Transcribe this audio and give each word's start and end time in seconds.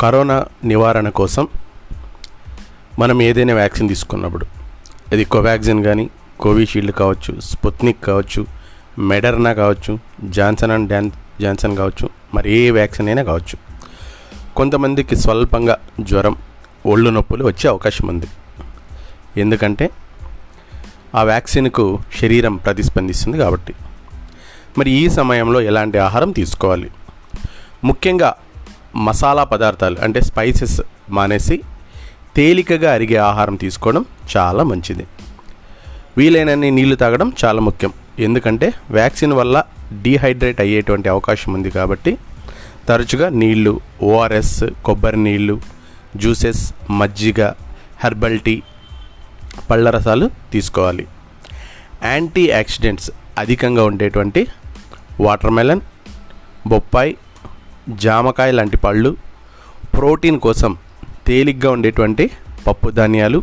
Corona 0.00 0.44
నివారణ 0.64 1.08
కోసం 1.08 1.48
మనం 2.98 3.22
ఏదైనా 3.22 3.54
వ్యాక్సిన్ 3.54 3.88
తీసుకున్నప్పుడు 3.88 4.46
అది 5.12 5.24
కోవాక్సిన్ 5.24 5.84
కానీ 5.84 6.10
కోవిషీల్డ్ 6.40 6.92
కావచ్చు 6.92 7.40
స్పుత్నిక్ 7.40 8.04
కావచ్చు 8.04 8.46
మెడర్నా 8.98 9.52
కావచ్చు 9.52 9.98
జాన్సన్ 10.24 10.70
అండ్ 10.70 10.90
డాన్ 10.90 11.10
జాన్సన్ 11.40 11.76
కావచ్చు 11.76 12.08
మరి 12.34 12.52
ఏ 12.52 12.70
వ్యాక్సిన్ 12.70 13.08
అయినా 13.08 13.22
కావచ్చు. 13.22 13.56
కొంతమందికి 14.56 15.16
స్వల్పంగా 15.16 15.78
జ్వరం 16.00 16.36
ఒళ్ళు 16.86 17.10
నొప్పులు 17.10 17.44
వచ్చే 17.44 17.70
అవకాశం 17.70 18.08
ఉంది. 18.08 18.26
ఎందుకంటే 19.36 19.90
ఆ 21.14 21.22
వ్యాక్సిన్కు 21.22 21.98
శరీరం 22.20 22.56
ప్రతిస్పందిస్తుంది 22.56 23.38
కాబట్టి. 23.38 23.74
మరి 24.78 24.90
ఈ 24.90 25.08
సమయంలో 25.08 25.60
ఎలాంటి 25.60 25.98
ఆహారం 25.98 26.32
తీసుకోవాలి? 26.32 26.90
ముఖ్యంగా 27.84 28.34
మసాలా 28.96 29.44
పదార్థాలు 29.44 29.96
అంటే 30.02 30.20
స్పైసెస్ 30.20 30.80
మానేసి 31.10 31.60
తేలికగా 32.36 32.92
అరిగే 32.92 33.16
ఆహారం 33.16 33.56
తీసుకోవడం 33.56 34.04
చాలా 34.36 34.62
మంచిది. 34.62 35.06
వీలైనన్ని 36.18 36.70
నీళ్ళు 36.70 36.96
తాగడం 36.96 37.32
చాలా 37.44 37.60
ముఖ్యం. 37.60 37.92
ఎందుకంటే 38.18 38.72
వ్యాక్సిన్ 38.90 39.32
వల్ల 39.32 39.64
డీహైడ్రేట్ 40.02 40.60
అయ్యేటువంటి 40.60 41.08
అవకాశం 41.08 41.52
ఉంది 41.52 41.70
కాబట్టి 41.70 42.18
తరచుగా 42.88 43.28
నీళ్ళు 43.28 43.80
ఓఆర్ఎస్ 44.02 44.64
కొబ్బరి 44.84 45.16
నీళ్ళు 45.16 45.60
జ్యూసెస్ 46.16 46.74
మజ్జిగ 46.90 47.46
హెర్బల్ 48.04 48.40
టీ 48.40 48.62
పళ్ళ 49.70 49.90
రసాలు 49.90 50.30
తీసుకోవాలి. 50.52 51.06
యాంటీ 52.04 52.50
యాక్సిడెంట్స్ 52.50 53.10
అధికంగా 53.38 53.84
ఉండేటువంటి 53.84 54.46
వాటర్మెలన్ 55.20 55.80
బొప్పాయి 56.66 57.16
జామకాయ 57.90 58.50
లాంటి 58.50 58.76
పళ్ళు 58.76 59.16
ప్రోటీన్ 59.94 60.40
కోసం 60.40 60.76
తేలిగ్గా 61.26 61.70
ఉండేటువంటి 61.70 62.30
పప్పు 62.66 62.90
ధాన్యాలు 62.90 63.42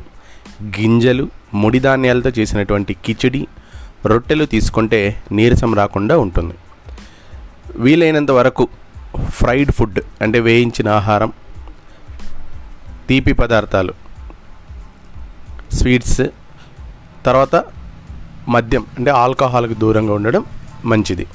గింజలు 0.64 1.30
ముడి 1.54 1.80
ధాన్యాలతో 1.80 2.30
చేసినటువంటి 2.30 2.94
కిచిడి 2.94 3.48
రొట్టెలు 4.06 4.46
తీసుకుంటే 4.46 5.22
నీరసం 5.32 5.74
రాకుండా 5.76 6.18
ఉంటుంది. 6.18 6.54
వీలైనంత 7.76 8.32
వరకు 8.32 8.68
ఫ్రైడ్ 9.30 9.72
ఫుడ్ 9.72 10.00
అంటే 10.22 10.40
వేయించిన 10.40 10.90
ఆహారం 10.90 11.32
తీపి 13.10 13.34
పదార్థాలు 13.34 13.94
స్వీట్స్ 15.74 16.22
తర్వాత 17.26 17.64
మద్యం 18.50 18.86
అంటే 18.98 19.12
ఆల్కహాల్కి 19.12 19.76
దూరంగా 19.76 20.14
ఉండడం 20.14 20.46
మంచిది. 20.86 21.28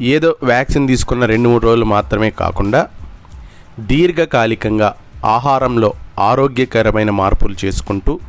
ఏదో 0.00 0.36
వ్యాక్సిన్ 0.42 0.88
తీసుకున్న 0.88 1.24
రెండు 1.24 1.48
మూడు 1.48 1.64
రోజులు 1.64 1.84
మాత్రమే 1.84 2.30
కాకుండా 2.30 2.88
దీర్ఘకాలికంగా 3.80 4.94
ఆహారంలో 5.24 5.92
ఆరోగ్యకరమైన 6.20 7.10
మార్పులు 7.10 7.56
చేసుకుంటూ 7.64 8.20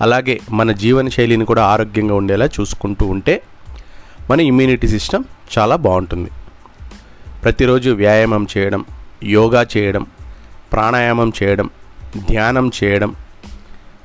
అలాగే 0.00 0.40
మన 0.50 0.72
జీవన 0.72 1.08
శైలిని 1.08 1.44
కూడా 1.44 1.64
ఆరోగ్యంగా 1.64 2.14
ఉండేలా 2.14 2.46
చూసుకుంటూ 2.46 3.06
ఉంటే 3.06 3.42
మన 4.30 4.40
ఇమ్యూనిటీ 4.40 4.88
సిస్టమ్ 4.88 5.24
చాలా 5.58 5.76
బాగుంటుంది. 5.76 6.30
ప్రతిరోజు 7.44 7.90
వ్యాయామం 7.90 8.46
చేయడం 8.58 8.84
యోగా 9.24 9.66
చేయడం 9.76 10.06
ప్రాణాయామం 10.72 11.32
చేయడం 11.42 11.70
ధ్యానం 12.16 12.70
చేయడం 12.84 13.14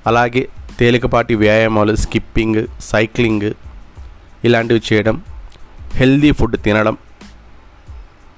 అలాగే 0.08 0.47
తేలికపాటి 0.80 1.36
వ్యాయామాలు 1.36 1.95
స్కిప్పింగ్ 1.95 2.67
సైక్లింగ్ 2.80 3.52
ఇలాంటివి 4.45 4.81
చేయడం 4.94 5.22
హెల్దీ 5.94 6.31
ఫుడ్ 6.31 6.58
తినడం 6.61 6.97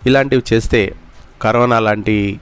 ఇలాంటివి 0.05 0.43
చేస్తే 0.53 0.95
కరోనా 1.41 1.79
లాంటి 1.79 2.39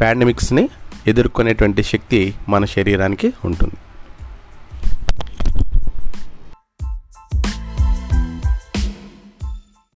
పాండమిక్స్ని 0.00 0.68
ఎదుర్కొనేటువంటి 1.06 1.82
శక్తి 1.82 2.34
మన 2.48 2.64
శరీరానికి 2.64 3.32
ఉంటుంది. 3.44 3.74